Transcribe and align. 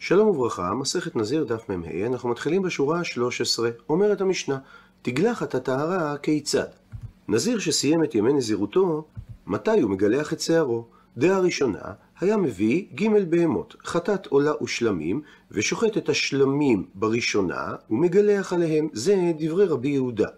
שלום 0.00 0.28
וברכה, 0.28 0.74
מסכת 0.74 1.16
נזיר 1.16 1.44
דף 1.44 1.68
מ"ה, 1.68 2.06
אנחנו 2.06 2.28
מתחילים 2.28 2.62
בשורה 2.62 2.98
ה-13, 2.98 3.64
אומרת 3.88 4.20
המשנה, 4.20 4.58
תגלחת 5.02 5.54
הטהרה 5.54 6.16
כיצד? 6.16 6.66
נזיר 7.28 7.58
שסיים 7.58 8.04
את 8.04 8.14
ימי 8.14 8.32
נזירותו, 8.32 9.04
מתי 9.46 9.80
הוא 9.80 9.90
מגלח 9.90 10.32
את 10.32 10.40
שערו? 10.40 10.84
דעה 11.16 11.40
ראשונה, 11.40 11.80
היה 12.20 12.36
מביא 12.36 12.84
ג' 12.94 13.30
בהמות, 13.30 13.76
חטאת 13.84 14.26
עולה 14.26 14.52
ושלמים, 14.62 15.22
ושוחט 15.50 15.96
את 15.96 16.08
השלמים 16.08 16.86
בראשונה, 16.94 17.74
ומגלח 17.90 18.52
עליהם. 18.52 18.88
זה 18.92 19.32
דברי 19.38 19.66
רבי 19.66 19.88
יהודה. 19.88 20.28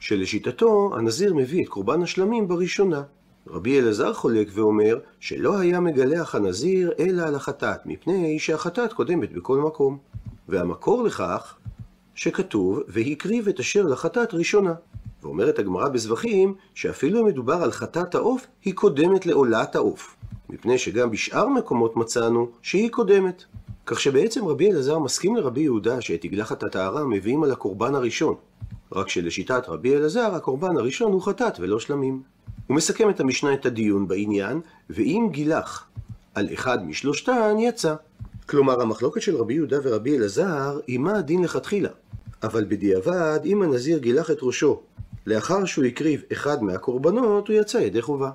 שלשיטתו, 0.00 0.90
הנזיר 0.96 1.34
מביא 1.34 1.64
את 1.64 1.68
קורבן 1.68 2.02
השלמים 2.02 2.48
בראשונה. 2.48 3.02
רבי 3.48 3.80
אלעזר 3.80 4.12
חולק 4.12 4.48
ואומר 4.52 4.98
שלא 5.20 5.58
היה 5.58 5.80
מגלח 5.80 6.34
הנזיר 6.34 6.92
אלא 6.98 7.22
על 7.22 7.34
החטאת, 7.34 7.86
מפני 7.86 8.38
שהחטאת 8.38 8.92
קודמת 8.92 9.32
בכל 9.32 9.58
מקום. 9.58 9.98
והמקור 10.48 11.02
לכך 11.02 11.56
שכתוב, 12.14 12.80
והקריב 12.88 13.48
את 13.48 13.60
אשר 13.60 13.82
לחטאת 13.82 14.34
ראשונה. 14.34 14.74
ואומרת 15.22 15.58
הגמרא 15.58 15.88
בזבחים, 15.88 16.54
שאפילו 16.74 17.20
אם 17.20 17.26
מדובר 17.26 17.62
על 17.62 17.70
חטאת 17.70 18.14
העוף, 18.14 18.46
היא 18.64 18.74
קודמת 18.74 19.26
לעולת 19.26 19.76
העוף. 19.76 20.16
מפני 20.50 20.78
שגם 20.78 21.10
בשאר 21.10 21.48
מקומות 21.48 21.96
מצאנו 21.96 22.48
שהיא 22.62 22.90
קודמת. 22.90 23.44
כך 23.86 24.00
שבעצם 24.00 24.44
רבי 24.46 24.70
אלעזר 24.70 24.98
מסכים 24.98 25.36
לרבי 25.36 25.60
יהודה 25.60 26.00
שאת 26.00 26.20
תגלחת 26.20 26.62
הטהרה 26.62 27.04
מביאים 27.04 27.42
על 27.42 27.52
הקורבן 27.52 27.94
הראשון. 27.94 28.34
רק 28.92 29.08
שלשיטת 29.08 29.68
רבי 29.68 29.96
אלעזר, 29.96 30.34
הקורבן 30.34 30.76
הראשון 30.76 31.12
הוא 31.12 31.22
חטאת 31.22 31.60
ולא 31.60 31.80
שלמים. 31.80 32.22
את 33.10 33.20
המשנה 33.20 33.54
את 33.54 33.66
הדיון 33.66 34.08
בעניין, 34.08 34.60
ואם 34.90 35.28
גילח 35.30 35.88
על 36.34 36.48
אחד 36.54 36.86
משלושתן, 36.86 37.56
יצא. 37.58 37.94
כלומר, 38.46 38.82
המחלוקת 38.82 39.22
של 39.22 39.36
רבי 39.36 39.54
יהודה 39.54 39.78
ורבי 39.82 40.16
אלעזר 40.16 40.80
היא 40.86 40.98
מה 40.98 41.18
הדין 41.18 41.42
לכתחילה. 41.42 41.88
אבל 42.42 42.64
בדיעבד, 42.68 43.40
אם 43.44 43.62
הנזיר 43.62 43.98
גילח 43.98 44.30
את 44.30 44.38
ראשו 44.42 44.80
לאחר 45.26 45.64
שהוא 45.64 45.84
הקריב 45.84 46.22
אחד 46.32 46.62
מהקורבנות, 46.62 47.48
הוא 47.48 47.56
יצא 47.56 47.78
ידי 47.78 48.02
חובה. 48.02 48.30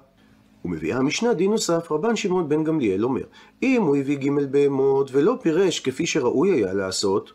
ומביאה 0.66 0.98
המשנה 0.98 1.34
דין 1.34 1.52
נוסף, 1.52 1.92
רבן 1.92 2.16
שמעון 2.16 2.50
בן 2.50 2.64
גמליאל 2.64 3.04
אומר, 3.04 3.24
אם 3.64 3.82
הוא 3.82 3.96
הביא 3.96 4.18
ג' 4.18 4.52
בהמות 4.52 5.10
ולא 5.12 5.38
פירש 5.42 5.80
כפי 5.80 6.06
שראוי 6.06 6.50
היה 6.50 6.74
לעשות, 6.74 7.32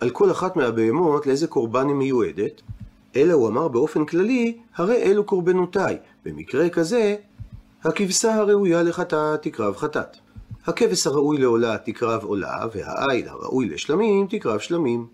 על 0.00 0.10
כל 0.10 0.30
אחת 0.30 0.56
מהבהמות 0.56 1.26
לאיזה 1.26 1.46
קורבן 1.46 1.88
היא 1.88 1.96
מיועדת, 1.96 2.62
אלא 3.16 3.32
הוא 3.32 3.48
אמר 3.48 3.68
באופן 3.68 4.04
כללי, 4.04 4.58
הרי 4.76 4.96
אלו 5.02 5.24
קורבנותיי. 5.24 5.98
במקרה 6.24 6.68
כזה, 6.68 7.16
הכבשה 7.84 8.34
הראויה 8.34 8.82
לחטאת 8.82 9.42
תקרב 9.42 9.76
חטאת. 9.76 10.16
הכבש 10.66 11.06
הראוי 11.06 11.38
לעולה 11.38 11.78
תקרב 11.78 12.24
עולה, 12.24 12.58
והעיל 12.74 13.28
הראוי 13.28 13.68
לשלמים 13.68 14.26
תקרב 14.26 14.58
שלמים. 14.58 15.06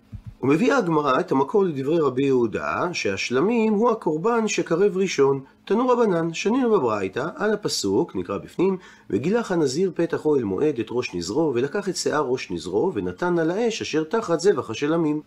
ומביאה 0.43 0.79
הגמרא 0.79 1.21
את 1.21 1.33
המקור 1.33 1.65
לדברי 1.65 1.99
רבי 2.01 2.25
יהודה, 2.25 2.89
שהשלמים 2.93 3.73
הוא 3.73 3.91
הקורבן 3.91 4.49
שקרב 4.49 4.97
ראשון. 4.97 5.41
תנו 5.65 5.89
רבנן, 5.89 6.35
שנינו 6.35 6.71
בברייתא, 6.71 7.29
על 7.37 7.53
הפסוק, 7.53 8.17
נקרא 8.17 8.39
בפנים, 8.39 8.77
וגילח 9.11 9.53
הנזיר 9.53 9.93
פתח 9.95 10.27
אוהל 10.27 10.45
מועד 10.45 10.79
את 10.79 10.87
ראש 10.91 11.15
נזרו, 11.15 11.53
ולקח 11.55 11.89
את 11.89 11.97
שיער 11.97 12.23
ראש 12.23 12.51
נזרו, 12.51 12.93
ונתן 12.95 13.39
על 13.39 13.51
האש 13.51 13.83
אשר 13.83 14.05
תחת 14.05 14.41
זבח 14.41 14.71
השלמים. 14.71 15.21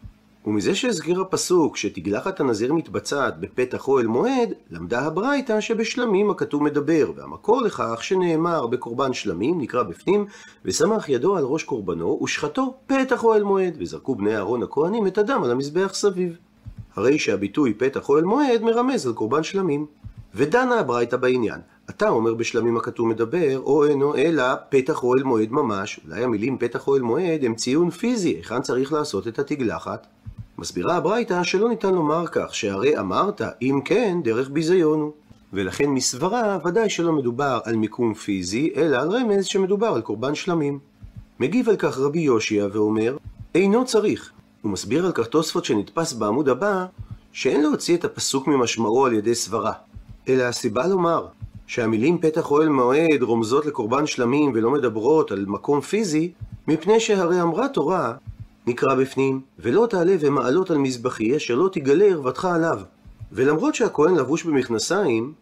ומזה 0.45 0.75
שהזכיר 0.75 1.21
הפסוק 1.21 1.77
שתגלחת 1.77 2.39
הנזיר 2.39 2.73
מתבצעת 2.73 3.39
בפתח 3.39 3.87
אוהל 3.87 4.07
מועד, 4.07 4.53
למדה 4.71 4.99
הברייתא 4.99 5.61
שבשלמים 5.61 6.29
הכתוב 6.29 6.63
מדבר, 6.63 7.11
והמקור 7.15 7.61
לכך 7.61 8.03
שנאמר 8.03 8.67
בקורבן 8.67 9.13
שלמים, 9.13 9.61
נקרא 9.61 9.83
בפנים, 9.83 10.25
ושמח 10.65 11.09
ידו 11.09 11.37
על 11.37 11.43
ראש 11.43 11.63
קורבנו, 11.63 12.19
ושחטו 12.23 12.73
פתח 12.87 13.23
אוהל 13.23 13.43
מועד, 13.43 13.77
וזרקו 13.79 14.15
בני 14.15 14.35
אהרון 14.35 14.63
הכהנים 14.63 15.07
את 15.07 15.17
הדם 15.17 15.41
על 15.43 15.51
המזבח 15.51 15.93
סביב. 15.93 16.37
הרי 16.95 17.19
שהביטוי 17.19 17.73
פתח 17.73 18.09
אוהל 18.09 18.23
מועד 18.23 18.61
מרמז 18.61 19.07
על 19.07 19.13
קורבן 19.13 19.43
שלמים. 19.43 19.85
ודנה 20.35 20.79
הברייתא 20.79 21.17
בעניין. 21.17 21.59
אתה 21.89 22.09
אומר 22.09 22.33
בשלמים 22.33 22.77
הכתוב 22.77 23.07
מדבר, 23.07 23.59
או 23.59 23.85
אינו 23.85 24.15
אלא 24.15 24.43
פתח 24.69 25.03
אוהל 25.03 25.23
מועד 25.23 25.51
ממש. 25.51 25.99
אולי 26.05 26.23
המילים 26.23 26.57
פתח 26.57 26.87
אוהל 26.87 27.01
מועד 27.01 27.43
הם 27.43 27.55
ציון 27.55 27.89
פיזי, 27.89 28.29
היכן 28.29 28.61
צריך 28.61 28.93
לעשות 28.93 29.27
את 29.27 29.39
התגלחת? 29.39 30.07
מסבירה 30.59 30.95
הברייתא 30.95 31.43
שלא 31.43 31.69
ניתן 31.69 31.93
לומר 31.93 32.27
כך, 32.27 32.55
שהרי 32.55 32.99
אמרת, 32.99 33.41
אם 33.61 33.79
כן, 33.85 34.17
דרך 34.23 34.49
ביזיון 34.49 34.99
הוא. 34.99 35.11
ולכן 35.53 35.85
מסברה 35.85 36.57
ודאי 36.65 36.89
שלא 36.89 37.13
מדובר 37.13 37.59
על 37.63 37.75
מיקום 37.75 38.13
פיזי, 38.13 38.71
אלא 38.75 38.97
על 38.97 39.09
רמז 39.09 39.45
שמדובר 39.45 39.87
על 39.87 40.01
קורבן 40.01 40.35
שלמים. 40.35 40.79
מגיב 41.39 41.69
על 41.69 41.75
כך 41.75 41.97
רבי 41.97 42.19
יושיע 42.19 42.67
ואומר, 42.71 43.17
אינו 43.55 43.85
צריך. 43.85 44.31
הוא 44.61 44.71
מסביר 44.71 45.05
על 45.05 45.11
כך 45.11 45.27
תוספות 45.27 45.65
שנתפס 45.65 46.13
בעמוד 46.13 46.49
הבא, 46.49 46.85
שאין 47.31 47.61
להוציא 47.61 47.97
את 47.97 48.05
הפסוק 48.05 48.47
ממשמעו 48.47 49.05
על 49.05 49.13
ידי 49.13 49.35
סברה. 49.35 49.73
אלא 50.27 50.43
הסיבה 50.43 50.87
לומר 50.87 51.27
שהמילים 51.67 52.17
פתח 52.17 52.51
אוהל 52.51 52.69
מועד 52.69 53.21
רומזות 53.21 53.65
לקורבן 53.65 54.05
שלמים 54.05 54.51
ולא 54.55 54.71
מדברות 54.71 55.31
על 55.31 55.45
מקום 55.47 55.81
פיזי, 55.81 56.31
מפני 56.67 56.99
שהרי 56.99 57.41
אמרה 57.41 57.67
תורה 57.67 58.13
נקרא 58.69 58.95
בפנים, 58.95 59.41
ולא 59.59 59.87
תעלה 59.89 60.15
ומעלות 60.19 60.71
על 60.71 60.77
מזבחי, 60.77 61.37
אשר 61.37 61.55
לא 61.55 61.69
תגלה 61.71 62.05
ערוותך 62.05 62.45
עליו. 62.45 62.79
ולמרות 63.31 63.75
שהכהן 63.75 64.15
לבוש 64.15 64.43
במכנסיים, 64.43 65.33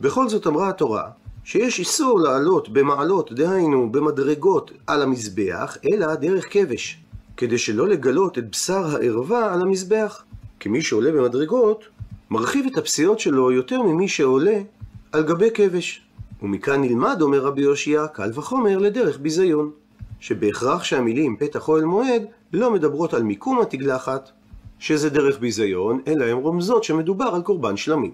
בכל 0.00 0.28
זאת 0.28 0.46
אמרה 0.46 0.68
התורה, 0.68 1.08
שיש 1.44 1.78
איסור 1.78 2.20
לעלות 2.20 2.68
במעלות, 2.68 3.32
דהיינו 3.32 3.92
במדרגות, 3.92 4.70
על 4.86 5.02
המזבח, 5.02 5.76
אלא 5.92 6.14
דרך 6.14 6.46
כבש, 6.50 6.98
כדי 7.36 7.58
שלא 7.58 7.88
לגלות 7.88 8.38
את 8.38 8.50
בשר 8.50 8.96
הערווה 8.96 9.54
על 9.54 9.62
המזבח. 9.62 10.22
כי 10.60 10.68
מי 10.68 10.82
שעולה 10.82 11.12
במדרגות, 11.12 11.84
מרחיב 12.30 12.66
את 12.72 12.78
הפסיעות 12.78 13.20
שלו 13.20 13.52
יותר 13.52 13.82
ממי 13.82 14.08
שעולה 14.08 14.58
על 15.12 15.22
גבי 15.22 15.50
כבש. 15.54 16.02
ומכאן 16.42 16.80
נלמד, 16.80 17.22
אומר 17.22 17.40
רבי 17.40 17.62
יושיע, 17.62 18.06
קל 18.06 18.30
וחומר 18.34 18.78
לדרך 18.78 19.18
ביזיון. 19.18 19.70
שבהכרח 20.20 20.84
שהמילים 20.84 21.36
פתח 21.36 21.68
אוהל 21.68 21.84
מועד 21.84 22.22
לא 22.54 22.70
מדברות 22.70 23.14
על 23.14 23.22
מיקום 23.22 23.60
התגלחת, 23.60 24.30
שזה 24.78 25.10
דרך 25.10 25.38
ביזיון, 25.40 26.00
אלא 26.06 26.24
הן 26.24 26.36
רומזות 26.36 26.84
שמדובר 26.84 27.24
על 27.24 27.42
קורבן 27.42 27.76
שלמים. 27.76 28.10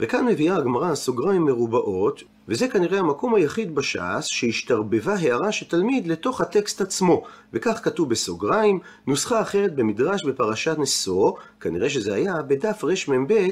וכאן 0.00 0.26
מביאה 0.26 0.56
הגמרא 0.56 0.94
סוגריים 0.94 1.44
מרובעות, 1.44 2.22
וזה 2.48 2.68
כנראה 2.68 2.98
המקום 2.98 3.34
היחיד 3.34 3.74
בש"ס 3.74 4.26
שהשתרבבה 4.26 5.14
הערה 5.14 5.52
של 5.52 5.66
תלמיד 5.66 6.06
לתוך 6.06 6.40
הטקסט 6.40 6.80
עצמו, 6.80 7.22
וכך 7.52 7.80
כתוב 7.84 8.10
בסוגריים, 8.10 8.78
נוסחה 9.06 9.40
אחרת 9.40 9.74
במדרש 9.74 10.24
בפרשת 10.24 10.76
נשוא, 10.78 11.32
כנראה 11.60 11.90
שזה 11.90 12.14
היה 12.14 12.34
בדף 12.42 12.84
רמ"ב 12.84 13.48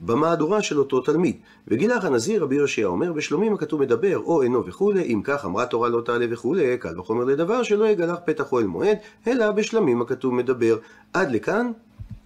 במהדורה 0.00 0.62
של 0.62 0.78
אותו 0.78 1.00
תלמיד. 1.00 1.36
וגילח 1.68 2.04
הנזיר 2.04 2.42
רבי 2.42 2.56
יושע 2.56 2.84
אומר, 2.84 3.12
בשלומים 3.12 3.54
הכתוב 3.54 3.80
מדבר, 3.80 4.18
או 4.18 4.42
אינו 4.42 4.66
וכולי, 4.66 5.02
אם 5.02 5.20
כך 5.24 5.44
אמרה 5.44 5.66
תורה 5.66 5.88
לא 5.88 6.00
תעלה 6.00 6.26
וכולי, 6.30 6.78
קל 6.78 7.00
וחומר 7.00 7.24
לדבר 7.24 7.62
שלא 7.62 7.88
יגלח 7.88 8.18
פתח 8.24 8.52
אוהל 8.52 8.66
מועד, 8.66 8.96
אלא 9.26 9.50
בשלמים 9.50 10.02
הכתוב 10.02 10.34
מדבר. 10.34 10.76
עד 11.12 11.30
לכאן, 11.32 11.70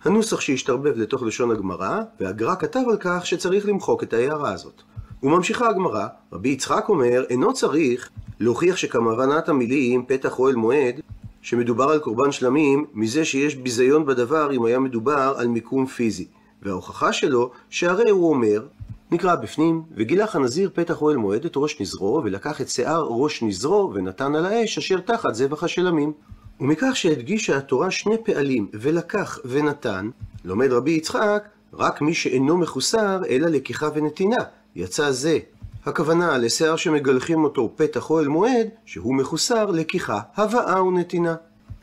הנוסח 0.05 0.41
שהשתרבב 0.41 0.97
לתוך 0.97 1.23
לשון 1.23 1.51
הגמרא, 1.51 2.01
והגר"א 2.21 2.55
כתב 2.55 2.81
על 2.91 2.97
כך 3.01 3.27
שצריך 3.27 3.69
למחוק 3.69 4.03
את 4.03 4.13
ההערה 4.13 4.53
הזאת. 4.53 4.83
וממשיכה 5.23 5.69
הגמרא, 5.69 6.07
רבי 6.33 6.49
יצחק 6.49 6.85
אומר, 6.89 7.25
אינו 7.31 7.53
צריך 7.55 8.11
להוכיח 8.41 8.77
שכמבנת 8.77 9.49
המילים 9.49 10.05
פתח 10.07 10.39
אוהל 10.39 10.55
מועד, 10.55 11.01
שמדובר 11.43 11.85
על 11.85 11.99
קורבן 11.99 12.33
שלמים, 12.33 12.85
מזה 12.95 13.25
שיש 13.25 13.55
ביזיון 13.55 14.07
בדבר 14.07 14.53
אם 14.53 14.65
היה 14.65 14.79
מדובר 14.79 15.35
על 15.39 15.49
מיקום 15.49 15.87
פיזי. 15.87 16.27
וההוכחה 16.63 17.13
שלו, 17.13 17.51
שהרי 17.71 18.11
הוא 18.11 18.31
אומר, 18.31 18.67
נקרא 19.11 19.35
בפנים, 19.35 19.83
וגילח 19.97 20.37
הנזיר 20.37 20.71
פתח 20.75 21.03
אוהל 21.03 21.17
מועד 21.17 21.45
את 21.45 21.53
ראש 21.57 21.81
נזרו, 21.81 22.23
ולקח 22.25 22.61
את 22.61 22.69
שיער 22.69 23.07
ראש 23.11 23.43
נזרו, 23.43 23.93
ונתן 23.95 24.35
על 24.35 24.47
האש 24.47 24.79
אשר 24.79 25.01
תחת 25.01 25.35
זבח 25.35 25.65
השלמים. 25.65 26.13
ומכך 26.61 26.91
שהדגישה 26.97 27.57
התורה 27.57 27.91
שני 27.91 28.17
פעלים, 28.25 28.69
ולקח 28.75 29.39
ונתן, 29.45 30.11
לומד 30.45 30.73
רבי 30.73 30.91
יצחק, 30.91 31.49
רק 31.75 32.01
מי 32.01 32.15
שאינו 32.15 32.57
מחוסר, 32.57 33.23
אלא 33.29 33.49
לקיחה 33.49 33.89
ונתינה. 33.95 34.45
יצא 34.77 35.11
זה. 35.11 35.39
הכוונה 35.87 36.39
לשיער 36.39 36.77
שמגלחים 36.77 37.45
אותו 37.45 37.73
פתח 37.77 38.11
אוהל 38.11 38.29
מועד, 38.29 38.69
שהוא 38.85 39.15
מחוסר 39.15 39.71
לקיחה, 39.71 40.21
הבאה 40.37 40.85
ונתינה. 40.85 41.35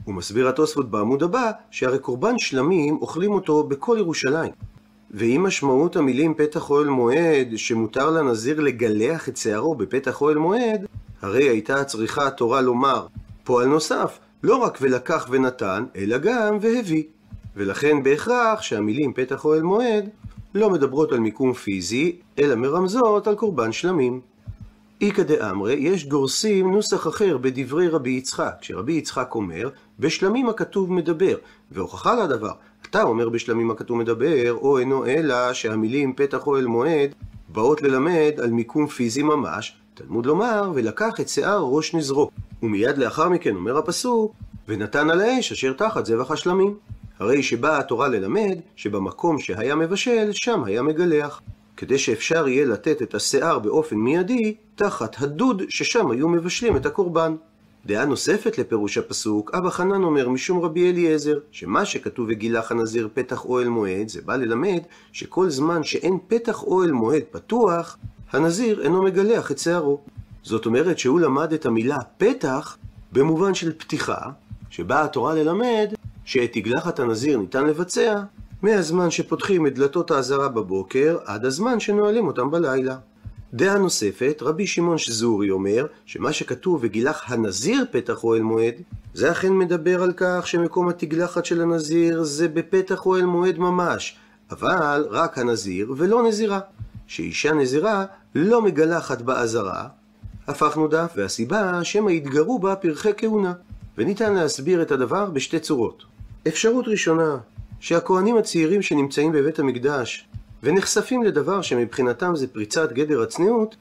הוא 0.07 0.15
מסביר 0.15 0.49
התוספות 0.49 0.91
בעמוד 0.91 1.23
הבא, 1.23 1.51
שהרי 1.71 1.99
קורבן 1.99 2.37
שלמים 2.37 2.97
אוכלים 3.01 3.31
אותו 3.31 3.63
בכל 3.63 3.95
ירושלים. 3.99 4.51
ואם 5.11 5.43
משמעות 5.43 5.95
המילים 5.95 6.33
פתח 6.33 6.69
אוהל 6.69 6.87
מועד, 6.87 7.47
שמותר 7.55 8.11
לנזיר 8.11 8.59
לגלח 8.59 9.29
את 9.29 9.37
שערו 9.37 9.75
בפתח 9.75 10.21
אוהל 10.21 10.37
מועד, 10.37 10.85
הרי 11.21 11.43
הייתה 11.49 11.83
צריכה 11.83 12.27
התורה 12.27 12.61
לומר 12.61 13.07
פועל 13.43 13.67
נוסף, 13.67 14.19
לא 14.43 14.55
רק 14.55 14.77
ולקח 14.81 15.27
ונתן, 15.31 15.85
אלא 15.95 16.17
גם 16.17 16.57
והביא. 16.61 17.03
ולכן 17.55 18.03
בהכרח 18.03 18.61
שהמילים 18.61 19.13
פתח 19.13 19.45
אוהל 19.45 19.61
מועד 19.61 20.09
לא 20.55 20.69
מדברות 20.69 21.11
על 21.11 21.19
מיקום 21.19 21.53
פיזי, 21.53 22.19
אלא 22.39 22.55
מרמזות 22.55 23.27
על 23.27 23.35
קורבן 23.35 23.71
שלמים. 23.71 24.21
איכא 25.01 25.23
דאמרי, 25.23 25.73
יש 25.73 26.07
גורסים 26.07 26.71
נוסח 26.71 27.07
אחר 27.07 27.37
בדברי 27.37 27.87
רבי 27.87 28.09
יצחק, 28.09 28.53
שרבי 28.61 28.93
יצחק 28.93 29.35
אומר, 29.35 29.69
בשלמים 29.99 30.49
הכתוב 30.49 30.93
מדבר, 30.93 31.35
והוכחה 31.71 32.23
לדבר, 32.23 32.51
אתה 32.89 33.03
אומר 33.03 33.29
בשלמים 33.29 33.71
הכתוב 33.71 33.97
מדבר, 33.97 34.53
או 34.53 34.77
אינו 34.77 35.05
אלא 35.05 35.53
שהמילים 35.53 36.13
פתח 36.13 36.47
אוהל 36.47 36.65
מועד 36.65 37.15
באות 37.49 37.81
ללמד 37.81 38.31
על 38.43 38.49
מיקום 38.51 38.87
פיזי 38.87 39.23
ממש, 39.23 39.75
תלמוד 39.93 40.25
לומר, 40.25 40.71
ולקח 40.75 41.19
את 41.19 41.29
שיער 41.29 41.59
ראש 41.59 41.93
נזרו. 41.93 42.29
ומיד 42.63 42.97
לאחר 42.97 43.29
מכן 43.29 43.55
אומר 43.55 43.77
הפסוק, 43.77 44.33
ונתן 44.67 45.09
על 45.09 45.21
האש 45.21 45.51
אשר 45.51 45.73
תחת 45.73 46.05
זבח 46.05 46.31
השלמים. 46.31 46.75
הרי 47.19 47.43
שבאה 47.43 47.79
התורה 47.79 48.07
ללמד 48.07 48.57
שבמקום 48.75 49.39
שהיה 49.39 49.75
מבשל, 49.75 50.29
שם 50.31 50.63
היה 50.63 50.81
מגלח. 50.81 51.41
כדי 51.77 51.97
שאפשר 51.97 52.47
יהיה 52.47 52.65
לתת 52.65 53.01
את 53.01 53.15
השיער 53.15 53.59
באופן 53.59 53.95
מיידי, 53.95 54.55
תחת 54.75 55.21
הדוד 55.21 55.61
ששם 55.69 56.11
היו 56.11 56.29
מבשלים 56.29 56.75
את 56.75 56.85
הקורבן. 56.85 57.35
דעה 57.85 58.05
נוספת 58.05 58.57
לפירוש 58.57 58.97
הפסוק, 58.97 59.51
אבא 59.55 59.69
חנן 59.69 60.03
אומר 60.03 60.29
משום 60.29 60.59
רבי 60.59 60.89
אליעזר, 60.89 61.39
שמה 61.51 61.85
שכתוב 61.85 62.27
וגילח 62.29 62.71
הנזיר 62.71 63.09
פתח 63.13 63.45
אוהל 63.45 63.67
מועד, 63.67 64.07
זה 64.07 64.21
בא 64.25 64.35
ללמד 64.35 64.79
שכל 65.11 65.49
זמן 65.49 65.83
שאין 65.83 66.17
פתח 66.27 66.63
אוהל 66.63 66.91
מועד 66.91 67.23
פתוח, 67.31 67.97
הנזיר 68.31 68.81
אינו 68.81 69.03
מגלח 69.03 69.51
את 69.51 69.57
שערו. 69.59 70.01
זאת 70.43 70.65
אומרת 70.65 70.99
שהוא 70.99 71.19
למד 71.19 71.53
את 71.53 71.65
המילה 71.65 71.97
פתח 72.17 72.77
במובן 73.11 73.53
של 73.53 73.71
פתיחה, 73.77 74.21
שבאה 74.69 75.03
התורה 75.03 75.35
ללמד 75.35 75.93
שאת 76.25 76.51
תגלחת 76.53 76.99
הנזיר 76.99 77.37
ניתן 77.37 77.65
לבצע 77.65 78.21
מהזמן 78.61 79.11
שפותחים 79.11 79.67
את 79.67 79.75
דלתות 79.75 80.11
האזהרה 80.11 80.47
בבוקר 80.47 81.17
עד 81.25 81.45
הזמן 81.45 81.79
שנועלים 81.79 82.27
אותם 82.27 82.51
בלילה. 82.51 82.97
דעה 83.53 83.77
נוספת, 83.77 84.37
רבי 84.41 84.67
שמעון 84.67 84.97
שזורי 84.97 85.51
אומר 85.51 85.85
שמה 86.05 86.33
שכתוב 86.33 86.79
וגילח 86.81 87.23
הנזיר 87.27 87.85
פתח 87.91 88.23
אוהל 88.23 88.41
מועד, 88.41 88.73
זה 89.13 89.31
אכן 89.31 89.53
מדבר 89.53 90.03
על 90.03 90.13
כך 90.17 90.47
שמקום 90.47 90.89
התגלחת 90.89 91.45
של 91.45 91.61
הנזיר 91.61 92.23
זה 92.23 92.47
בפתח 92.47 93.05
אוהל 93.05 93.25
מועד 93.25 93.57
ממש, 93.57 94.17
אבל 94.51 95.07
רק 95.09 95.37
הנזיר 95.37 95.93
ולא 95.97 96.27
נזירה. 96.27 96.59
שאישה 97.07 97.53
נזירה 97.53 98.05
לא 98.35 98.61
מגלחת 98.61 99.21
באזהרה, 99.21 99.87
הפכנו 100.47 100.87
דף, 100.87 101.13
והסיבה 101.15 101.83
שמא 101.83 102.09
יתגרו 102.09 102.59
בה 102.59 102.75
פרחי 102.75 103.11
כהונה. 103.17 103.53
וניתן 103.97 104.33
להסביר 104.33 104.81
את 104.81 104.91
הדבר 104.91 105.25
בשתי 105.29 105.59
צורות. 105.59 106.03
אפשרות 106.47 106.87
ראשונה, 106.87 107.37
שהכהנים 107.79 108.37
הצעירים 108.37 108.81
שנמצאים 108.81 109.31
בבית 109.31 109.59
המקדש 109.59 110.27
ונחשפים 110.63 111.23
לדבר 111.23 111.61
שמבחינתם 111.61 112.35
זה 112.35 112.47
פריצת 112.47 112.91
גדר 112.91 113.21
הצניעות, 113.21 113.75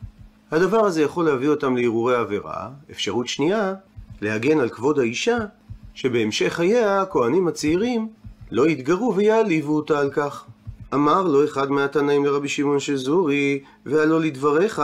הדבר 0.51 0.85
הזה 0.85 1.03
יכול 1.03 1.25
להביא 1.25 1.49
אותם 1.49 1.77
להרהורי 1.77 2.17
עבירה. 2.17 2.69
אפשרות 2.91 3.29
שנייה, 3.29 3.75
להגן 4.21 4.61
על 4.61 4.69
כבוד 4.69 4.99
האישה, 4.99 5.39
שבהמשך 5.95 6.53
חייה 6.53 7.01
הכהנים 7.03 7.49
הצעירים 7.49 8.09
לא 8.51 8.69
יתגרו 8.69 9.15
ויעליבו 9.17 9.77
אותה 9.77 9.99
על 9.99 10.11
כך. 10.11 10.45
אמר 10.95 11.23
לו 11.23 11.45
אחד 11.45 11.71
מהתנאים 11.71 12.25
לרבי 12.25 12.49
שמעון 12.49 12.81
שזורי, 12.81 13.63
והלא 13.87 14.21
לדבריך, 14.21 14.83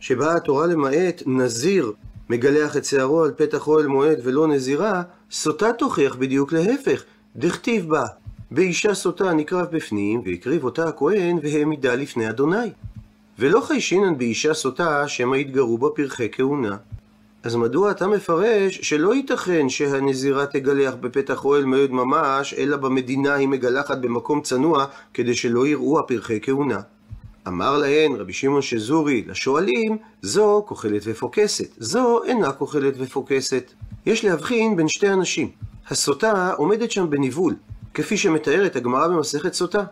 שבאה 0.00 0.36
התורה 0.36 0.66
למעט 0.66 1.22
נזיר 1.26 1.92
מגלח 2.30 2.76
את 2.76 2.84
שערו 2.84 3.24
על 3.24 3.32
פתח 3.36 3.68
אוהל 3.68 3.86
מועד 3.86 4.18
ולא 4.22 4.48
נזירה, 4.48 5.02
סוטה 5.30 5.72
תוכיח 5.72 6.16
בדיוק 6.16 6.52
להפך, 6.52 7.04
דכתיב 7.36 7.88
בה, 7.88 8.04
באישה 8.50 8.94
סוטה 8.94 9.32
נקרב 9.32 9.66
בפנים, 9.70 10.22
והקריב 10.24 10.64
אותה 10.64 10.88
הכהן 10.88 11.38
והעמידה 11.42 11.94
לפני 11.94 12.30
אדוני. 12.30 12.70
ולא 13.38 13.60
חיישינן 13.60 14.18
באישה 14.18 14.54
סוטה 14.54 15.08
שמא 15.08 15.36
יתגרו 15.36 15.78
בה 15.78 15.88
פרחי 15.94 16.28
כהונה. 16.32 16.76
אז 17.42 17.56
מדוע 17.56 17.90
אתה 17.90 18.06
מפרש 18.06 18.78
שלא 18.82 19.14
ייתכן 19.14 19.68
שהנזירה 19.68 20.46
תגלח 20.46 20.94
בפתח 21.00 21.44
אוהל 21.44 21.64
מועד 21.64 21.90
ממש, 21.90 22.54
אלא 22.54 22.76
במדינה 22.76 23.34
היא 23.34 23.48
מגלחת 23.48 23.98
במקום 23.98 24.40
צנוע, 24.40 24.86
כדי 25.14 25.34
שלא 25.34 25.66
יראו 25.66 25.98
הפרחי 25.98 26.38
כהונה? 26.42 26.80
אמר 27.48 27.78
להן 27.78 28.14
רבי 28.16 28.32
שמעון 28.32 28.62
שזורי 28.62 29.24
לשואלים, 29.26 29.98
זו 30.22 30.64
כוחלת 30.66 31.02
ופוקסת, 31.04 31.68
זו 31.78 32.24
אינה 32.24 32.52
כוחלת 32.52 32.94
ופוקסת. 32.98 33.72
יש 34.06 34.24
להבחין 34.24 34.76
בין 34.76 34.88
שתי 34.88 35.08
אנשים. 35.08 35.50
הסוטה 35.88 36.52
עומדת 36.52 36.90
שם 36.90 37.10
בניבול, 37.10 37.54
כפי 37.94 38.16
שמתארת 38.16 38.76
הגמרא 38.76 39.08
במסכת 39.08 39.54
סוטה, 39.54 39.84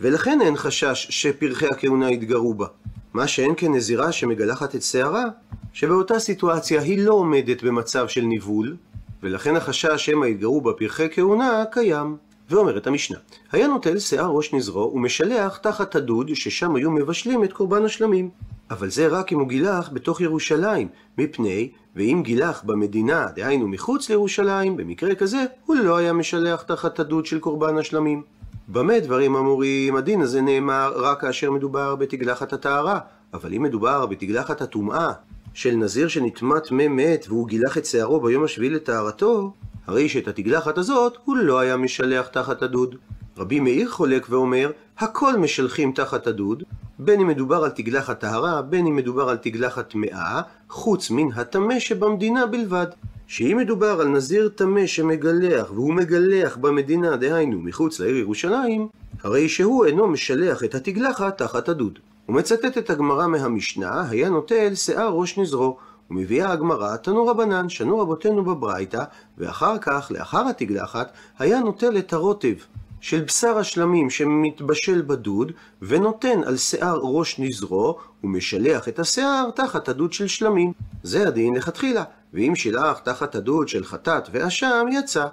ולכן 0.00 0.38
אין 0.42 0.56
חשש 0.56 1.06
שפרחי 1.10 1.66
הכהונה 1.66 2.10
יתגרו 2.10 2.54
בה. 2.54 2.66
מה 3.14 3.28
שאין 3.28 3.54
כנזירה 3.56 4.12
שמגלחת 4.12 4.74
את 4.74 4.82
שערה, 4.82 5.24
שבאותה 5.72 6.18
סיטואציה 6.18 6.82
היא 6.82 6.98
לא 6.98 7.12
עומדת 7.12 7.62
במצב 7.62 8.08
של 8.08 8.20
ניבול, 8.20 8.76
ולכן 9.22 9.56
החשש 9.56 10.06
שמא 10.06 10.26
יתגרו 10.26 10.60
בה 10.60 10.72
פרחי 10.72 11.06
כהונה 11.10 11.64
קיים. 11.70 12.16
ואומרת 12.50 12.86
המשנה, 12.86 13.18
היה 13.52 13.66
נוטל 13.66 13.98
שיער 13.98 14.30
ראש 14.30 14.54
נזרו 14.54 14.92
ומשלח 14.94 15.56
תחת 15.56 15.96
הדוד 15.96 16.30
ששם 16.34 16.76
היו 16.76 16.90
מבשלים 16.90 17.44
את 17.44 17.52
קורבן 17.52 17.84
השלמים. 17.84 18.30
אבל 18.70 18.90
זה 18.90 19.06
רק 19.06 19.32
אם 19.32 19.38
הוא 19.38 19.48
גילח 19.48 19.90
בתוך 19.92 20.20
ירושלים, 20.20 20.88
מפני 21.18 21.70
ואם 21.98 22.20
גילח 22.24 22.62
במדינה, 22.66 23.26
דהיינו 23.34 23.68
מחוץ 23.68 24.10
לירושלים, 24.10 24.76
במקרה 24.76 25.14
כזה, 25.14 25.44
הוא 25.66 25.76
לא 25.76 25.96
היה 25.96 26.12
משלח 26.12 26.62
תחת 26.62 27.00
הדוד 27.00 27.26
של 27.26 27.38
קורבן 27.38 27.78
השלמים. 27.78 28.22
במה 28.68 29.00
דברים 29.00 29.36
אמורים? 29.36 29.96
הדין 29.96 30.20
הזה 30.20 30.40
נאמר 30.40 30.92
רק 30.96 31.20
כאשר 31.20 31.50
מדובר 31.50 31.96
בתגלחת 31.96 32.52
הטהרה, 32.52 32.98
אבל 33.34 33.54
אם 33.54 33.62
מדובר 33.62 34.06
בתגלחת 34.06 34.60
הטומאה 34.60 35.12
של 35.54 35.70
נזיר 35.76 36.08
שנטמא 36.08 36.58
טמא 36.58 36.88
מת 36.88 37.26
והוא 37.28 37.48
גילח 37.48 37.78
את 37.78 37.86
שערו 37.86 38.20
ביום 38.20 38.44
השביעי 38.44 38.70
לטהרתו, 38.70 39.52
הרי 39.86 40.08
שאת 40.08 40.28
התגלחת 40.28 40.78
הזאת 40.78 41.16
הוא 41.24 41.36
לא 41.36 41.58
היה 41.58 41.76
משלח 41.76 42.26
תחת 42.26 42.62
הדוד. 42.62 42.94
רבי 43.36 43.60
מאיר 43.60 43.90
חולק 43.90 44.26
ואומר, 44.30 44.70
הכל 44.98 45.36
משלחים 45.36 45.92
תחת 45.92 46.26
הדוד, 46.26 46.62
בין 46.98 47.20
אם 47.20 47.26
מדובר 47.26 47.64
על 47.64 47.70
תגלחת 47.70 48.20
טהרה, 48.20 48.62
בין 48.62 48.86
אם 48.86 48.96
מדובר 48.96 49.28
על 49.28 49.36
תגלחת 49.36 49.90
טמאה, 49.90 50.40
חוץ 50.68 51.10
מן 51.10 51.32
הטמא 51.34 51.78
שבמדינה 51.78 52.46
בלבד. 52.46 52.86
שאם 53.26 53.56
מדובר 53.60 54.00
על 54.00 54.08
נזיר 54.08 54.48
טמא 54.48 54.86
שמגלח, 54.86 55.72
והוא 55.72 55.94
מגלח 55.94 56.56
במדינה, 56.56 57.16
דהיינו 57.16 57.60
מחוץ 57.60 58.00
לעיר 58.00 58.16
ירושלים, 58.16 58.88
הרי 59.22 59.48
שהוא 59.48 59.86
אינו 59.86 60.08
משלח 60.08 60.64
את 60.64 60.74
התגלחת 60.74 61.38
תחת 61.38 61.68
הדוד. 61.68 61.98
הוא 62.26 62.36
מצטט 62.36 62.78
את 62.78 62.90
הגמרא 62.90 63.26
מהמשנה, 63.26 64.04
היה 64.10 64.28
נוטל 64.28 64.74
שיער 64.74 65.08
ראש 65.08 65.38
נזרו. 65.38 65.76
ומביאה 66.10 66.52
הגמרא, 66.52 66.96
תנו 66.96 67.26
רבנן, 67.26 67.68
שנו 67.68 67.98
רבותינו 67.98 68.44
בברייתא, 68.44 69.04
ואחר 69.38 69.78
כך, 69.78 70.12
לאחר 70.14 70.48
התגלחת, 70.48 71.12
היה 71.38 71.60
נוטל 71.60 71.98
את 71.98 72.12
הרוטב 72.12 72.54
של 73.00 73.24
בשר 73.24 73.58
השלמים 73.58 74.10
שמתבשל 74.10 75.02
בדוד, 75.02 75.52
ונותן 75.82 76.40
על 76.46 76.56
שיער 76.56 76.98
ראש 77.02 77.38
נזרו, 77.38 77.98
ומשלח 78.24 78.88
את 78.88 78.98
השיער 78.98 79.50
תחת 79.54 79.88
הדוד 79.88 80.12
של 80.12 80.26
שלמים. 80.26 80.72
זה 81.02 81.28
הדין 81.28 81.54
לכתחילה, 81.54 82.04
ואם 82.34 82.54
שילח 82.56 82.98
תחת 82.98 83.34
הדוד 83.34 83.68
של 83.68 83.84
חטאת 83.84 84.28
ואשם, 84.32 84.86
יצא. 84.92 85.26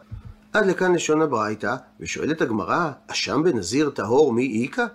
עד 0.54 0.66
לכאן 0.66 0.96
לשון 0.96 1.22
הברייתא, 1.22 1.76
ושואלת 2.00 2.42
הגמרא, 2.42 2.92
אשם 3.08 3.44
בנזיר 3.44 3.90
טהור 3.90 4.34
מי 4.34 4.64
איכא? 4.64 4.86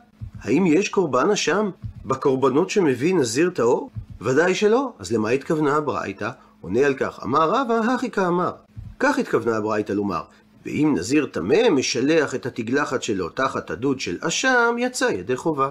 האם 0.42 0.66
יש 0.66 0.88
קורבן 0.88 1.30
אשם 1.30 1.70
בקורבנות 2.04 2.70
שמביא 2.70 3.14
נזיר 3.14 3.50
טהור? 3.50 3.90
ודאי 4.20 4.54
שלא, 4.54 4.92
אז 4.98 5.12
למה 5.12 5.30
התכוונה 5.30 5.76
הברייתא? 5.76 6.30
עונה 6.60 6.80
על 6.80 6.94
כך, 6.94 7.20
אמר 7.22 7.50
רבא, 7.50 7.74
הכי 7.94 8.10
כאמר. 8.10 8.52
כך 8.98 9.18
התכוונה 9.18 9.56
הברייתא 9.56 9.92
לומר, 9.92 10.22
ואם 10.66 10.94
נזיר 10.98 11.26
טמא 11.26 11.70
משלח 11.70 12.34
את 12.34 12.46
התגלחת 12.46 13.02
שלו 13.02 13.28
תחת 13.28 13.70
הדוד 13.70 14.00
של 14.00 14.18
אשם, 14.20 14.76
יצא 14.78 15.04
ידי 15.04 15.36
חובה. 15.36 15.70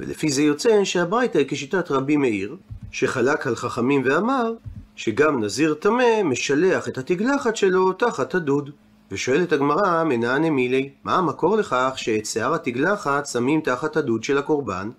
ולפי 0.00 0.30
זה 0.30 0.42
יוצא 0.42 0.84
שהברייתא 0.84 1.38
היא 1.38 1.46
כשיטת 1.48 1.90
רבי 1.90 2.16
מאיר, 2.16 2.56
שחלק 2.92 3.46
על 3.46 3.56
חכמים 3.56 4.02
ואמר, 4.04 4.52
שגם 4.96 5.44
נזיר 5.44 5.74
טמא 5.74 6.22
משלח 6.24 6.88
את 6.88 6.98
התגלחת 6.98 7.56
שלו 7.56 7.92
תחת 7.92 8.34
הדוד. 8.34 8.70
ושואלת 9.10 9.52
הגמרא, 9.52 10.04
מנענה 10.04 10.50
מילי, 10.50 10.90
מה 11.04 11.14
המקור 11.14 11.56
לכך 11.56 11.92
שאת 11.96 12.26
שיער 12.26 12.54
התגלחת 12.54 13.26
שמים 13.26 13.60
תחת 13.60 13.96
הדוד 13.96 14.24
של 14.24 14.38
הקורבן? 14.38 14.90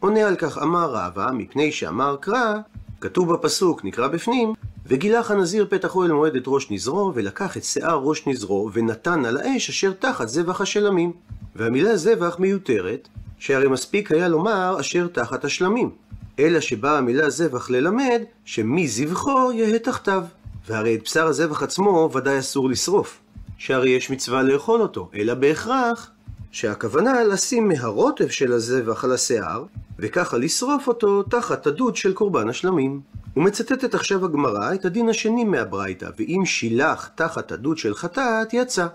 עונה 0.00 0.28
על 0.28 0.36
כך 0.36 0.58
אמר 0.58 0.90
רבא, 0.90 1.30
מפני 1.32 1.72
שאמר 1.72 2.16
קרא, 2.20 2.54
כתוב 3.00 3.32
בפסוק, 3.32 3.84
נקרא 3.84 4.08
בפנים, 4.08 4.52
וגילח 4.88 5.30
הנזיר 5.30 5.66
פתח 5.70 5.96
אוהל 5.96 6.12
מועד 6.12 6.36
את 6.36 6.42
ראש 6.46 6.70
נזרו, 6.70 7.12
ולקח 7.14 7.56
את 7.56 7.64
שיער 7.64 7.98
ראש 7.98 8.26
נזרו, 8.26 8.70
ונתן 8.72 9.24
על 9.24 9.36
האש 9.36 9.68
אשר 9.68 9.92
תחת 9.92 10.28
זבח 10.28 10.60
השלמים. 10.60 11.12
והמילה 11.56 11.96
זבח 11.96 12.36
מיותרת, 12.38 13.08
שהרי 13.38 13.68
מספיק 13.68 14.12
היה 14.12 14.28
לומר 14.28 14.76
אשר 14.80 15.06
תחת 15.06 15.44
השלמים. 15.44 15.90
אלא 16.38 16.60
שבאה 16.60 16.98
המילה 16.98 17.30
זבח 17.30 17.70
ללמד, 17.70 18.22
שמזבחו 18.44 19.52
יהא 19.52 19.78
תחתיו. 19.78 20.24
והרי 20.66 20.94
את 20.94 21.02
בשר 21.04 21.26
הזבח 21.26 21.62
עצמו 21.62 22.10
ודאי 22.14 22.38
אסור 22.38 22.68
לשרוף, 22.68 23.18
שהרי 23.58 23.90
יש 23.90 24.10
מצווה 24.10 24.42
לאכול 24.42 24.80
אותו, 24.80 25.10
אלא 25.14 25.34
בהכרח 25.34 26.10
שהכוונה 26.50 27.24
לשים 27.24 27.68
מהרוטב 27.68 28.28
של 28.28 28.52
הזבח 28.52 29.04
על 29.04 29.12
השיער, 29.12 29.64
וככה 29.98 30.38
לשרוף 30.38 30.88
אותו 30.88 31.22
תחת 31.22 31.66
הדוד 31.66 31.96
של 31.96 32.12
קורבן 32.12 32.48
השלמים. 32.48 33.00
ומצטטת 33.36 33.94
עכשיו 33.94 34.24
הגמרא 34.24 34.74
את 34.74 34.84
הדין 34.84 35.08
השני 35.08 35.44
מהברייתא, 35.44 36.08
ואם 36.18 36.42
שילח 36.44 37.10
תחת 37.14 37.52
הדוד 37.52 37.78
של 37.78 37.94
חטאת, 37.94 38.54
יצא. 38.54 38.86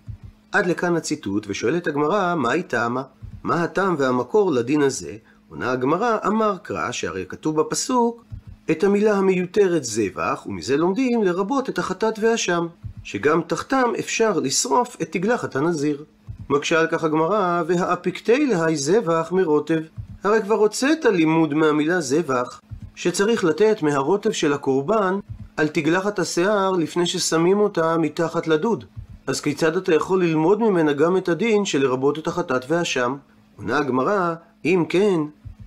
עד 0.52 0.66
לכאן 0.66 0.96
הציטוט, 0.96 1.46
ושואלת 1.50 1.88
הגמרא, 1.88 2.36
מהי 2.36 2.64
טעמה? 2.64 3.04
מה 3.44 3.64
הטעם 3.64 3.96
והמקור 4.00 4.52
לדין 4.52 4.82
הזה? 4.82 5.18
עונה 5.50 5.72
הגמרא, 5.72 6.18
אמר 6.28 6.58
קרא, 6.58 6.92
שהרי 6.92 7.26
כתוב 7.30 7.62
בפסוק, 7.62 8.24
את 8.72 8.84
המילה 8.84 9.18
המיותרת 9.18 9.84
זבח, 9.84 10.44
ומזה 10.46 10.78
לומדים 10.78 11.24
לרבות 11.24 11.70
את 11.70 11.78
החטאת 11.80 12.20
והאשם, 12.20 12.68
שגם 13.04 13.42
תחתם 13.48 13.92
אפשר 14.00 14.40
לשרוף 14.40 14.98
את 15.02 15.12
תגלחת 15.12 15.56
הנזיר. 15.56 16.04
מקשה 16.50 16.80
על 16.80 16.88
כך 16.88 17.04
הגמרא, 17.04 17.64
והאפיקטי 17.68 18.46
להי 18.46 18.76
זבח 18.76 19.32
מרוטב. 19.32 19.80
הרי 20.24 20.42
כבר 20.42 20.56
הוצאת 20.56 21.06
לימוד 21.06 21.54
מהמילה 21.54 22.02
זבח, 22.02 22.62
שצריך 22.96 23.44
לתת 23.44 23.82
מהרוטב 23.82 24.32
של 24.32 24.54
הקורבן 24.54 25.20
על 25.58 25.68
תגלחת 25.68 26.20
השיער 26.20 26.72
לפני 26.72 27.06
ששמים 27.06 27.60
אותה 27.60 27.98
מתחת 27.98 28.48
לדוד. 28.48 28.84
אז 29.28 29.42
כיצד 29.42 29.78
אתה 29.78 29.96
יכול 29.96 30.24
ללמוד 30.24 30.60
ממנה 30.60 30.94
גם 30.94 31.18
את 31.18 31.30
הדין 31.30 31.66
של 31.66 31.82
לרבות 31.82 32.18
את 32.18 32.28
החטאת 32.28 32.66
והאשם? 32.68 33.16
עונה 33.58 33.78
הגמרא, 33.78 34.34
אם 34.66 34.86
כן, 34.90 35.20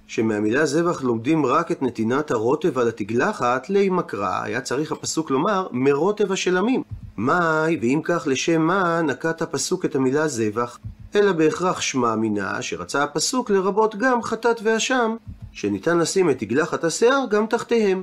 שמהמילה 0.07 0.67
זבח 0.67 1.03
לומדים 1.03 1.47
רק 1.47 1.73
את 1.73 1.83
נתינת 1.83 2.31
הרוטב 2.31 2.79
על 2.79 2.89
התגלחת, 2.89 3.71
לי 3.71 3.89
מקרא, 3.89 4.43
היה 4.43 4.61
צריך 4.61 4.93
הפסוק 4.93 5.31
לומר, 5.31 5.67
מרוטב 5.73 6.33
השלמים. 6.33 6.83
מאי, 7.17 7.79
ואם 7.81 8.01
כך 8.05 8.25
לשם 8.27 8.63
מה 8.63 9.03
נקט 9.03 9.43
הפסוק 9.43 9.85
את 9.85 9.97
המילה 9.97 10.29
זבח, 10.29 10.79
אלא 11.15 11.33
בהכרח 11.33 11.81
שמע 11.81 12.15
מינה, 12.15 12.63
שרצה 12.63 13.03
הפסוק 13.03 13.51
לרבות 13.51 13.97
גם 13.97 14.23
חטאת 14.23 14.61
ואשם, 14.63 15.17
שניתן 15.53 15.99
לשים 15.99 16.31
את 16.31 16.39
תגלחת 16.39 16.85
השיער 16.85 17.25
גם 17.31 17.47
תחתיהם. 17.47 18.03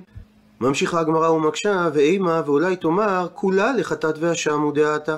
ממשיכה 0.62 1.00
הגמרא 1.00 1.29
ומקשה, 1.29 1.89
ואימה, 1.93 2.41
ואולי 2.45 2.75
תאמר, 2.75 3.27
כולה 3.33 3.74
לחטאת 3.74 4.15
ואשם 4.19 4.63
ודעתה. 4.63 5.17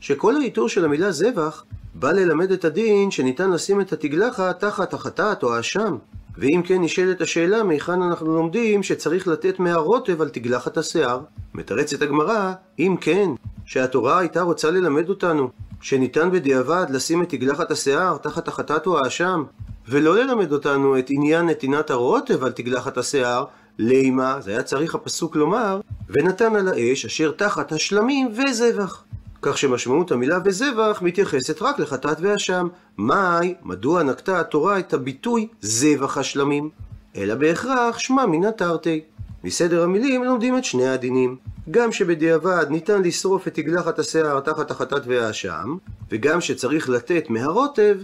שכל 0.00 0.36
העיטור 0.36 0.68
של 0.68 0.84
המילה 0.84 1.12
זבח 1.12 1.64
בא 1.94 2.12
ללמד 2.12 2.52
את 2.52 2.64
הדין 2.64 3.10
שניתן 3.10 3.50
לשים 3.50 3.80
את 3.80 3.92
התגלחת 3.92 4.60
תחת 4.60 4.94
החטאת 4.94 5.42
או 5.42 5.54
האשם. 5.54 5.96
ואם 6.38 6.62
כן 6.64 6.82
נשאלת 6.82 7.20
השאלה 7.20 7.62
מהיכן 7.62 8.02
אנחנו 8.02 8.34
לומדים 8.34 8.82
שצריך 8.82 9.28
לתת 9.28 9.58
מהרוטב 9.58 10.22
על 10.22 10.28
תגלחת 10.28 10.76
השיער. 10.76 11.20
מתרצת 11.54 12.02
הגמרא, 12.02 12.52
אם 12.78 12.96
כן, 13.00 13.30
שהתורה 13.64 14.18
הייתה 14.18 14.42
רוצה 14.42 14.70
ללמד 14.70 15.08
אותנו 15.08 15.50
שניתן 15.80 16.30
בדיעבד 16.30 16.86
לשים 16.90 17.22
את 17.22 17.28
תגלחת 17.28 17.70
השיער 17.70 18.16
תחת 18.16 18.48
החטאת 18.48 18.86
או 18.86 18.98
האשם, 18.98 19.44
ולא 19.88 20.16
ללמד 20.16 20.52
אותנו 20.52 20.98
את 20.98 21.06
עניין 21.08 21.46
נתינת 21.46 21.90
הרוטב 21.90 22.44
על 22.44 22.52
תגלחת 22.52 22.98
השיער, 22.98 23.44
לימה, 23.78 24.40
זה 24.40 24.50
היה 24.50 24.62
צריך 24.62 24.94
הפסוק 24.94 25.36
לומר, 25.36 25.80
ונתן 26.08 26.56
על 26.56 26.68
האש 26.68 27.04
אשר 27.04 27.30
תחת 27.30 27.72
השלמים 27.72 28.28
וזבח. 28.32 29.04
כך 29.42 29.58
שמשמעות 29.58 30.12
המילה 30.12 30.38
וזבח 30.44 30.98
מתייחסת 31.02 31.62
רק 31.62 31.78
לחטאת 31.78 32.16
ואשם. 32.20 32.68
מאי, 32.98 33.54
מדוע 33.62 34.02
נקטה 34.02 34.40
התורה 34.40 34.78
את 34.78 34.94
הביטוי 34.94 35.48
זבח 35.60 36.18
השלמים? 36.18 36.70
אלא 37.16 37.34
בהכרח 37.34 37.98
שמע 37.98 38.26
מן 38.26 38.44
התרתי. 38.44 39.00
מסדר 39.44 39.82
המילים 39.82 40.24
לומדים 40.24 40.58
את 40.58 40.64
שני 40.64 40.88
הדינים. 40.88 41.36
גם 41.70 41.92
שבדיעבד 41.92 42.66
ניתן 42.70 43.02
לשרוף 43.02 43.48
את 43.48 43.54
תגלחת 43.54 43.98
השיער 43.98 44.40
תחת 44.40 44.70
החטאת 44.70 45.02
והאשם, 45.06 45.76
וגם 46.10 46.40
שצריך 46.40 46.88
לתת 46.88 47.30
מהרוטב 47.30 47.98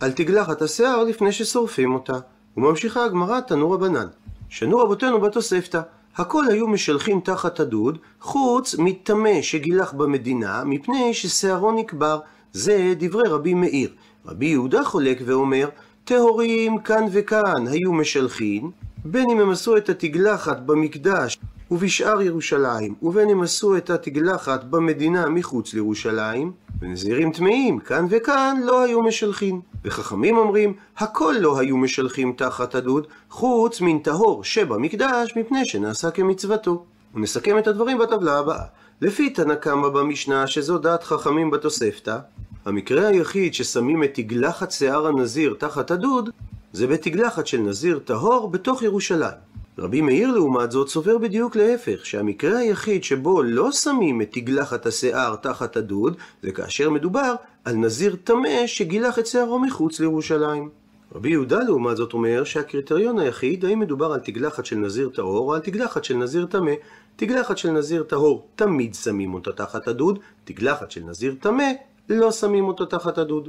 על 0.00 0.12
תגלחת 0.12 0.62
השיער 0.62 1.04
לפני 1.04 1.32
ששורפים 1.32 1.94
אותה. 1.94 2.18
וממשיכה 2.56 3.04
הגמרא 3.04 3.40
תנו 3.40 3.70
רבנן. 3.70 4.06
שנו 4.48 4.78
רבותינו 4.78 5.20
בתוספתא. 5.20 5.80
הכל 6.20 6.44
היו 6.48 6.68
משלחים 6.68 7.20
תחת 7.20 7.60
הדוד, 7.60 7.98
חוץ 8.20 8.74
מטמא 8.78 9.42
שגילח 9.42 9.92
במדינה, 9.92 10.64
מפני 10.64 11.14
ששערו 11.14 11.72
נקבר. 11.72 12.20
זה 12.52 12.94
דברי 12.98 13.28
רבי 13.28 13.54
מאיר. 13.54 13.90
רבי 14.26 14.46
יהודה 14.46 14.84
חולק 14.84 15.18
ואומר, 15.24 15.68
טהורים 16.04 16.78
כאן 16.78 17.04
וכאן 17.12 17.66
היו 17.66 17.92
משלחין, 17.92 18.70
בין 19.04 19.30
אם 19.30 19.40
הם 19.40 19.50
עשו 19.50 19.76
את 19.76 19.88
התגלחת 19.88 20.60
במקדש 20.60 21.38
ובשאר 21.70 22.22
ירושלים, 22.22 22.94
ובין 23.02 23.28
אם 23.28 23.42
עשו 23.42 23.76
את 23.76 23.90
התגלחת 23.90 24.64
במדינה 24.64 25.28
מחוץ 25.28 25.74
לירושלים, 25.74 26.52
ונזירים 26.80 27.32
טמאים 27.32 27.78
כאן 27.78 28.06
וכאן 28.10 28.60
לא 28.64 28.82
היו 28.82 29.02
משלחין. 29.02 29.60
וחכמים 29.84 30.36
אומרים, 30.36 30.74
הכל 30.98 31.34
לא 31.40 31.58
היו 31.58 31.76
משלחים 31.76 32.32
תחת 32.32 32.74
הדוד, 32.74 33.06
חוץ 33.30 33.80
מן 33.80 33.98
טהור 33.98 34.44
שבמקדש, 34.44 35.36
מפני 35.36 35.64
שנעשה 35.64 36.10
כמצוותו. 36.10 36.84
ונסכם 37.14 37.58
את 37.58 37.66
הדברים 37.66 37.98
בטבלה 37.98 38.38
הבאה. 38.38 38.64
לפי 39.00 39.30
תנא 39.30 39.54
קמא 39.54 39.88
במשנה, 39.88 40.46
שזו 40.46 40.78
דעת 40.78 41.02
חכמים 41.02 41.50
בתוספתא, 41.50 42.18
המקרה 42.64 43.08
היחיד 43.08 43.54
ששמים 43.54 44.04
את 44.04 44.10
תגלחת 44.14 44.70
שיער 44.70 45.06
הנזיר 45.06 45.56
תחת 45.58 45.90
הדוד, 45.90 46.30
זה 46.72 46.86
בתגלחת 46.86 47.46
של 47.46 47.58
נזיר 47.60 47.98
טהור 47.98 48.50
בתוך 48.50 48.82
ירושלים. 48.82 49.49
רבי 49.78 50.00
מאיר 50.00 50.32
לעומת 50.32 50.70
זאת 50.70 50.88
סובר 50.88 51.18
בדיוק 51.18 51.56
להפך, 51.56 52.06
שהמקרה 52.06 52.58
היחיד 52.58 53.04
שבו 53.04 53.42
לא 53.42 53.72
שמים 53.72 54.22
את 54.22 54.28
תגלחת 54.32 54.86
השיער 54.86 55.36
תחת 55.36 55.76
הדוד, 55.76 56.16
זה 56.42 56.52
כאשר 56.52 56.90
מדובר 56.90 57.34
על 57.64 57.74
נזיר 57.74 58.16
טמא 58.24 58.66
שגילח 58.66 59.18
את 59.18 59.26
שיערו 59.26 59.58
מחוץ 59.58 60.00
לירושלים. 60.00 60.68
רבי 61.14 61.30
יהודה 61.30 61.58
לעומת 61.62 61.96
זאת 61.96 62.12
אומר 62.12 62.44
שהקריטריון 62.44 63.18
היחיד 63.18 63.64
האם 63.64 63.80
מדובר 63.80 64.12
על 64.12 64.20
תגלחת 64.20 64.66
של 64.66 64.76
נזיר 64.76 65.10
טהור 65.14 65.48
או 65.48 65.54
על 65.54 65.60
תגלחת 65.60 66.04
של 66.04 66.16
נזיר 66.16 66.46
טמא. 66.46 66.72
תגלחת 67.16 67.58
של 67.58 67.70
נזיר 67.70 68.02
טהור 68.02 68.46
תמיד 68.56 68.94
שמים 68.94 69.34
אותה 69.34 69.52
תחת 69.52 69.88
הדוד, 69.88 70.18
תגלחת 70.44 70.90
של 70.90 71.00
נזיר 71.04 71.34
טמא 71.40 71.64
לא 72.08 72.32
שמים 72.32 72.64
אותו 72.64 72.86
תחת 72.86 73.18
הדוד. 73.18 73.48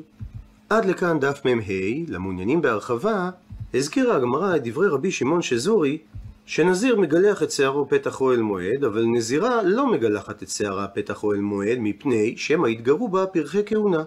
עד 0.70 0.86
לכאן 0.86 1.20
דף 1.20 1.42
מ"ה, 1.46 2.14
למעוניינים 2.14 2.62
בהרחבה, 2.62 3.30
הזכירה 3.74 4.16
הגמרא 4.16 4.56
את 4.56 4.68
דברי 4.68 4.88
רבי 4.88 5.12
שמעון 5.12 5.42
שזורי 5.42 5.98
שנזיר 6.46 7.00
מגלח 7.00 7.44
את 7.44 7.52
שערו 7.52 7.90
פתח 7.90 8.22
אוהל 8.22 8.42
מועד, 8.42 8.84
אבל 8.84 9.06
נזירה 9.06 9.64
לא 9.64 9.92
מגלחת 9.92 10.44
את 10.44 10.50
שערה 10.50 10.88
פתח 10.88 11.24
אוהל 11.24 11.40
מועד, 11.40 11.78
מפני 11.80 12.38
שמא 12.38 12.68
יתגרו 12.68 13.08
בה 13.08 13.26
פרחי 13.26 13.62
כהונה. 13.66 14.04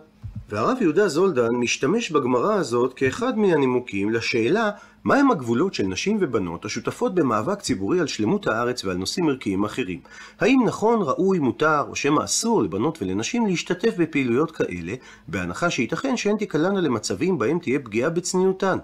והרב 0.48 0.76
יהודה 0.80 1.08
זולדן 1.08 1.54
משתמש 1.54 2.10
בגמרא 2.10 2.54
הזאת 2.54 2.94
כאחד 2.94 3.38
מן 3.38 3.50
הנימוקים 3.50 4.10
לשאלה 4.10 4.70
מהם 5.04 5.30
הגבולות 5.30 5.74
של 5.74 5.86
נשים 5.86 6.18
ובנות 6.20 6.64
השותפות 6.64 7.14
במאבק 7.14 7.60
ציבורי 7.60 8.00
על 8.00 8.06
שלמות 8.06 8.46
הארץ 8.46 8.84
ועל 8.84 8.96
נושאים 8.96 9.28
ערכיים 9.28 9.64
אחרים. 9.64 10.00
האם 10.40 10.60
נכון, 10.66 11.02
ראוי, 11.02 11.38
מותר, 11.38 11.84
או 11.88 11.96
שמא 11.96 12.24
אסור 12.24 12.62
לבנות 12.62 13.02
ולנשים 13.02 13.46
להשתתף 13.46 13.94
בפעילויות 13.98 14.50
כאלה, 14.50 14.94
בהנחה 15.28 15.70
שייתכן 15.70 16.16
שהן 16.16 16.36
תיקלענה 16.36 16.80
למצבים 16.80 17.38
בהם 17.38 17.58
תהיה 17.58 17.78
פגיעה 17.78 18.10
בצניעותן. 18.10 18.78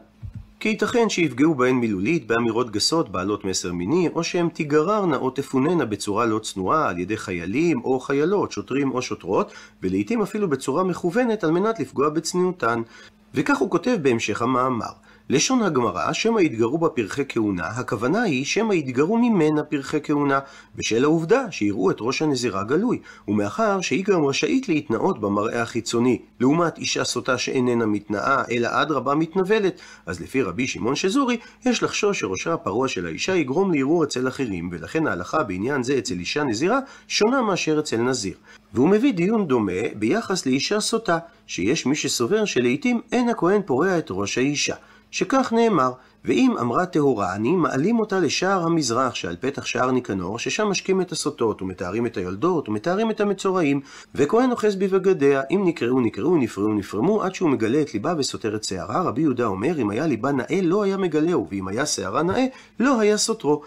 כי 0.60 0.68
ייתכן 0.68 1.08
שיפגעו 1.08 1.54
בהן 1.54 1.76
מילולית 1.76 2.26
באמירות 2.26 2.70
גסות 2.70 3.08
בעלות 3.08 3.44
מסר 3.44 3.72
מיני, 3.72 4.08
או 4.14 4.24
שהן 4.24 4.48
תיגררנה 4.48 5.16
או 5.16 5.30
תפוננה 5.30 5.84
בצורה 5.84 6.26
לא 6.26 6.38
צנועה 6.38 6.88
על 6.88 6.98
ידי 6.98 7.16
חיילים 7.16 7.80
או 7.84 8.00
חיילות, 8.00 8.52
שוטרים 8.52 8.90
או 8.90 9.02
שוטרות, 9.02 9.52
ולעיתים 9.82 10.22
אפילו 10.22 10.48
בצורה 10.48 10.84
מכוונת 10.84 11.44
על 11.44 11.50
מנת 11.50 11.80
לפגוע 11.80 12.08
בצניעותן. 12.08 12.82
וכך 13.34 13.58
הוא 13.58 13.70
כותב 13.70 13.96
בהמשך 14.02 14.42
המאמר. 14.42 14.92
לשון 15.32 15.62
הגמרא, 15.62 16.12
שמא 16.12 16.40
יתגרו 16.40 16.78
בה 16.78 16.88
פרחי 16.88 17.22
כהונה, 17.28 17.66
הכוונה 17.66 18.22
היא 18.22 18.44
שמא 18.44 18.72
יתגרו 18.72 19.18
ממנה 19.18 19.62
פרחי 19.62 19.99
כהונה, 20.02 20.38
בשל 20.76 21.04
העובדה 21.04 21.44
שיראו 21.50 21.90
את 21.90 21.96
ראש 22.00 22.22
הנזירה 22.22 22.64
גלוי, 22.64 22.99
ומאחר 23.28 23.80
שהיא 23.80 24.04
גם 24.04 24.25
רשאית 24.25 24.68
להתנאות 24.68 25.20
במראה 25.20 25.62
החיצוני, 25.62 26.18
לעומת 26.40 26.78
אישה 26.78 27.04
סוטה 27.04 27.38
שאיננה 27.38 27.87
מתנאה, 27.87 28.42
אלא 28.50 28.68
אדרבה 28.72 29.14
מתנבלת, 29.14 29.80
אז 30.06 30.20
לפי 30.20 30.42
רבי 30.42 30.66
שמעון 30.66 30.94
שזורי, 30.94 31.37
יש 31.66 31.82
לחשוש 31.82 32.20
שראשה 32.20 32.54
הפרוע 32.54 32.88
של 32.88 33.06
האישה 33.06 33.34
יגרום 33.34 33.75
לערעור 33.75 34.04
אצל 34.04 34.28
אחרים, 34.28 34.68
ולכן 34.72 35.06
ההלכה 35.06 35.42
בעניין 35.42 35.82
זה 35.82 35.99
אצל 35.99 36.14
אישה 36.14 36.44
נזירה 36.44 36.78
שונה 37.08 37.42
מאשר 37.42 37.78
אצל 37.78 37.96
נזיר. 37.96 38.34
והוא 38.75 38.88
מביא 38.88 39.12
דיון 39.12 39.46
דומה 39.46 39.82
ביחס 39.94 40.46
לאישה 40.46 40.80
סוטה, 40.80 41.18
שיש 41.46 41.87
מי 41.87 41.96
שסובר 41.96 42.44
שלעיתים 42.44 43.00
אין 43.12 43.28
הכהן 43.28 43.62
פורע 43.66 43.99
את 43.99 44.06
ראש 44.10 44.38
האישה. 44.38 44.75
שכך 45.10 45.52
נאמר, 45.52 45.92
ואם 46.24 46.54
אמרה 46.60 46.86
טהורה 46.86 47.34
אני, 47.34 47.52
מעלים 47.52 47.98
אותה 47.98 48.20
לשער 48.20 48.62
המזרח 48.62 49.14
שעל 49.14 49.36
פתח 49.40 49.64
שער 49.64 49.90
ניקנור, 49.90 50.38
ששם 50.38 50.66
משקים 50.66 51.00
את 51.00 51.12
הסוטות, 51.12 51.62
ומתארים 51.62 52.06
את 52.06 52.16
היולדות, 52.16 52.68
ומתארים 52.68 53.10
את 53.10 53.20
המצורעים, 53.20 53.80
וכהן 54.14 54.50
אוחז 54.50 54.76
בבגדיה, 54.76 55.42
אם 55.50 55.62
נקראו 55.64 56.00
נקראו, 56.00 56.36
נפרעו 56.36 56.74
נפרמו, 56.74 57.22
עד 57.22 57.34
שהוא 57.34 57.50
מגלה 57.50 57.80
את 57.80 57.94
ליבה 57.94 58.14
וסותר 58.18 58.56
את 58.56 58.64
שערה. 58.64 59.02
רבי 59.02 59.22
יהודה 59.22 59.46
אומר, 59.46 59.80
אם 59.80 59.90
היה 59.90 60.06
ליבה 60.06 60.32
נאה, 60.32 60.60
לא 60.62 60.82
היה 60.82 60.96
מגלהו, 60.96 61.46
ואם 61.50 61.68
היה 61.68 61.86
שערה 61.86 62.22
נאה, 62.22 62.46
לא 62.80 63.00
היה 63.00 63.16
סותרו. 63.16 63.62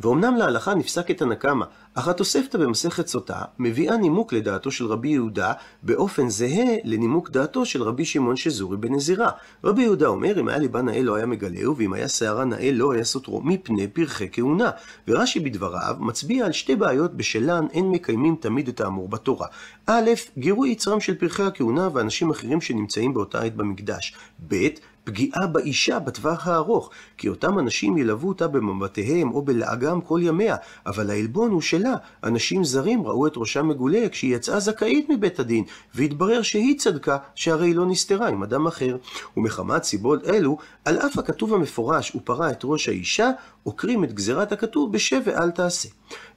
ואומנם 0.00 0.36
להלכה 0.36 0.74
נפסק 0.74 1.10
את 1.10 1.22
הנקמה, 1.22 1.64
אך 1.94 2.08
התוספתא 2.08 2.58
במסכת 2.58 3.06
סוטה 3.06 3.42
מביאה 3.58 3.96
נימוק 3.96 4.32
לדעתו 4.32 4.70
של 4.70 4.86
רבי 4.86 5.08
יהודה 5.08 5.52
באופן 5.82 6.28
זהה 6.28 6.76
לנימוק 6.84 7.30
דעתו 7.30 7.66
של 7.66 7.82
רבי 7.82 8.04
שמעון 8.04 8.36
שזורי 8.36 8.76
בנזירה. 8.76 9.30
רבי 9.64 9.82
יהודה 9.82 10.06
אומר, 10.06 10.40
אם 10.40 10.48
היה 10.48 10.58
ליבה 10.58 10.82
נאה 10.82 11.02
לא 11.02 11.14
היה 11.14 11.26
מגלהו, 11.26 11.76
ואם 11.76 11.92
היה 11.92 12.08
שערה 12.08 12.44
נאה 12.44 12.72
לא 12.72 12.92
היה 12.92 13.04
סותרו, 13.04 13.40
מפני 13.40 13.88
פרחי 13.88 14.28
כהונה. 14.32 14.70
ורש"י 15.08 15.40
בדבריו 15.40 15.96
מצביע 15.98 16.46
על 16.46 16.52
שתי 16.52 16.76
בעיות 16.76 17.14
בשלן 17.14 17.66
אין 17.72 17.90
מקיימים 17.90 18.36
תמיד 18.40 18.68
את 18.68 18.80
האמור 18.80 19.08
בתורה. 19.08 19.46
א', 19.86 20.10
גירוי 20.38 20.70
יצרם 20.70 21.00
של 21.00 21.14
פרחי 21.14 21.42
הכהונה 21.42 21.88
ואנשים 21.92 22.30
אחרים 22.30 22.60
שנמצאים 22.60 23.14
באותה 23.14 23.42
עת 23.42 23.56
במקדש. 23.56 24.14
ב', 24.48 24.68
פגיעה 25.08 25.46
באישה 25.46 25.98
בטווח 25.98 26.48
הארוך, 26.48 26.90
כי 27.18 27.28
אותם 27.28 27.58
אנשים 27.58 27.98
ילוו 27.98 28.28
אותה 28.28 28.48
במבטיהם 28.48 29.30
או 29.30 29.42
בלעגם 29.42 30.00
כל 30.00 30.20
ימיה, 30.22 30.56
אבל 30.86 31.10
העלבון 31.10 31.50
הוא 31.50 31.60
שלה. 31.60 31.94
אנשים 32.24 32.64
זרים 32.64 33.06
ראו 33.06 33.26
את 33.26 33.32
ראשה 33.36 33.62
מגולה 33.62 34.08
כשהיא 34.08 34.36
יצאה 34.36 34.60
זכאית 34.60 35.06
מבית 35.10 35.40
הדין, 35.40 35.64
והתברר 35.94 36.42
שהיא 36.42 36.78
צדקה, 36.78 37.16
שהרי 37.34 37.66
היא 37.66 37.76
לא 37.76 37.86
נסתרה 37.86 38.28
עם 38.28 38.42
אדם 38.42 38.66
אחר. 38.66 38.96
ומחמת 39.36 39.84
סיבות 39.84 40.28
אלו, 40.28 40.58
על 40.84 40.98
אף 40.98 41.18
הכתוב 41.18 41.54
המפורש 41.54 42.14
ופרה 42.14 42.50
את 42.50 42.60
ראש 42.64 42.88
האישה, 42.88 43.30
עוקרים 43.62 44.04
את 44.04 44.12
גזירת 44.12 44.52
הכתוב 44.52 44.92
בשב 44.92 45.20
ואל 45.24 45.50
תעשה. 45.50 45.88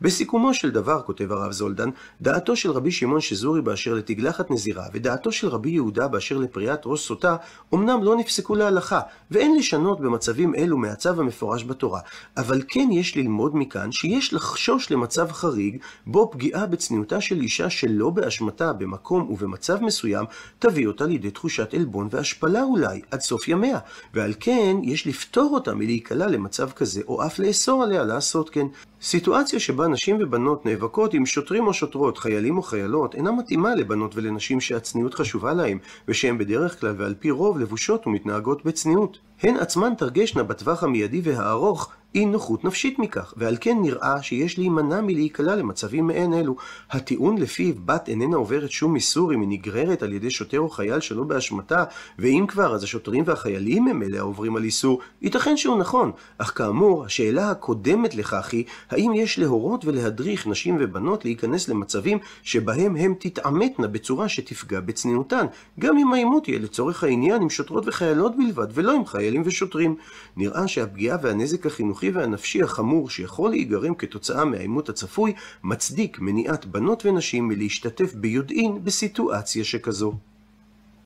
בסיכומו 0.01 0.53
של 0.53 0.71
דבר, 0.71 1.01
כותב 1.01 1.31
הרב 1.31 1.51
זולדן, 1.51 1.89
דעתו 2.21 2.55
של 2.55 2.71
רבי 2.71 2.91
שמעון 2.91 3.21
שזורי 3.21 3.61
באשר 3.61 3.93
לתגלחת 3.93 4.51
נזירה, 4.51 4.85
ודעתו 4.93 5.31
של 5.31 5.47
רבי 5.47 5.69
יהודה 5.69 6.07
באשר 6.07 6.37
לפריאת 6.37 6.81
ראש 6.85 7.07
סוטה, 7.07 7.35
אמנם 7.73 8.03
לא 8.03 8.15
נפסקו 8.15 8.55
להלכה, 8.63 8.99
ואין 9.31 9.55
לשנות 9.55 9.99
במצבים 9.99 10.55
אלו 10.55 10.77
מהצו 10.77 11.09
המפורש 11.09 11.63
בתורה, 11.63 11.99
אבל 12.37 12.61
כן 12.67 12.89
יש 12.91 13.17
ללמוד 13.17 13.55
מכאן 13.55 13.91
שיש 13.91 14.33
לחשוש 14.33 14.91
למצב 14.91 15.31
חריג, 15.31 15.77
בו 16.05 16.31
פגיעה 16.31 16.65
בצניעותה 16.65 17.21
של 17.21 17.41
אישה 17.41 17.69
שלא 17.69 18.09
באשמתה 18.09 18.73
במקום 18.73 19.29
ובמצב 19.29 19.83
מסוים, 19.83 20.25
תביא 20.59 20.87
אותה 20.87 21.05
לידי 21.05 21.31
תחושת 21.31 21.73
עלבון 21.73 22.07
והשפלה 22.11 22.63
אולי, 22.63 23.01
עד 23.11 23.21
סוף 23.21 23.47
ימיה, 23.47 23.79
ועל 24.13 24.33
כן 24.39 24.77
יש 24.83 25.07
לפטור 25.07 25.53
אותה 25.53 25.73
מלהיקלע 25.73 26.27
למצב 26.27 26.71
כזה, 26.71 27.01
או 27.07 27.25
אף 27.25 27.39
לאסור 27.39 27.83
עליה 27.83 28.03
לעשות 28.03 28.49
כן. 28.49 28.67
סיטואציה 29.03 29.59
שבה 29.59 29.87
נשים 29.87 30.17
ובנות 30.19 30.65
נאבקות 30.65 31.13
עם 31.13 31.25
שוטרים 31.25 31.67
או 31.67 31.73
שוטרות, 31.73 32.17
חיילים 32.17 32.57
או 32.57 32.61
חיילות, 32.61 33.15
אינה 33.15 33.31
מתאימה 33.31 33.75
לבנות 33.75 34.15
ולנשים 34.15 34.61
שהצניעות 34.61 35.13
חשובה 35.13 35.53
להם, 35.53 35.77
ושהן 36.07 36.37
בדרך 36.37 36.79
כלל 36.79 36.95
ועל 36.97 37.15
פי 37.19 37.31
רוב 37.31 37.59
לבושות 37.59 38.07
ומתנהגות 38.07 38.65
בצניעות. 38.65 39.19
הן 39.43 39.57
עצמן 39.57 39.93
תרגשנה 39.97 40.43
בטווח 40.43 40.83
המיידי 40.83 41.21
והארוך 41.23 41.91
אי 42.15 42.25
נוחות 42.25 42.63
נפשית 42.63 42.99
מכך, 42.99 43.33
ועל 43.37 43.57
כן 43.61 43.77
נראה 43.81 44.23
שיש 44.23 44.57
להימנע 44.57 45.01
מלהיקלע 45.01 45.55
למצבים 45.55 46.07
מעין 46.07 46.33
אלו. 46.33 46.55
הטיעון 46.91 47.37
לפיו 47.37 47.73
בת 47.85 48.09
איננה 48.09 48.37
עוברת 48.37 48.71
שום 48.71 48.95
איסור 48.95 49.33
אם 49.33 49.41
היא 49.41 49.49
נגררת 49.49 50.03
על 50.03 50.13
ידי 50.13 50.29
שוטר 50.29 50.59
או 50.59 50.69
חייל 50.69 50.99
שלא 50.99 51.23
באשמתה, 51.23 51.83
ואם 52.19 52.45
כבר, 52.47 52.75
אז 52.75 52.83
השוטרים 52.83 53.23
והחיילים 53.27 53.87
הם 53.87 54.03
אלה 54.03 54.19
העוברים 54.19 54.55
על 54.55 54.63
איסור, 54.63 54.99
ייתכן 55.21 55.57
שהוא 55.57 55.77
נכון, 55.77 56.11
אך 56.37 56.51
כאמור, 56.55 57.05
השאלה 57.05 57.51
הקודמת 57.51 58.15
לכך 58.15 58.49
היא, 58.51 58.63
האם 58.89 59.11
יש 59.15 59.39
להורות 59.39 59.85
ולהדריך 59.85 60.47
נשים 60.47 60.77
ובנות 60.79 61.25
להיכנס 61.25 61.69
למצבים 61.69 62.17
שבהם 62.43 62.95
הם 62.95 63.13
תתעמתנה 63.19 63.87
בצורה 63.87 64.29
שתפגע 64.29 64.79
בצניעותן, 64.79 65.45
גם 65.79 65.97
אם 65.97 66.13
העימות 66.13 66.47
יהיה 66.47 66.59
לצורך 66.59 67.03
העניין 67.03 67.41
עם 67.41 67.49
שוטרות 67.49 67.87
וחיילות 67.87 68.37
בלבד, 68.37 68.67
ולא 68.73 68.91
עם 68.91 69.05
חיילים 69.05 69.41
ושוטרים. 69.45 69.95
נראה 70.37 70.67
שהפגיעה 70.67 71.17
והנזק 71.21 71.65
החינוכי 71.65 72.00
החינוכי 72.01 72.19
והנפשי 72.19 72.63
החמור 72.63 73.09
שיכול 73.09 73.49
להיגרם 73.49 73.95
כתוצאה 73.95 74.45
מהעימות 74.45 74.89
הצפוי, 74.89 75.33
מצדיק 75.63 76.19
מניעת 76.19 76.65
בנות 76.65 77.05
ונשים 77.05 77.47
מלהשתתף 77.47 78.13
ביודעין 78.13 78.83
בסיטואציה 78.83 79.63
שכזו. 79.63 80.13